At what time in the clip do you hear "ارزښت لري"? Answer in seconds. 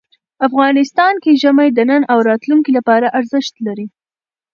3.19-3.87